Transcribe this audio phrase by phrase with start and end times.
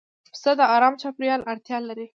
[0.31, 2.05] پسه د آرام چاپېریال اړتیا لري.